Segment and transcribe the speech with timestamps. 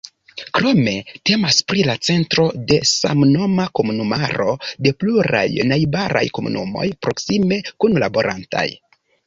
[0.57, 0.93] Krome
[1.29, 8.69] temas pri la centro de samnoma komunumaro de pluraj najbaraj komunumoj proksime kunlaborantaj.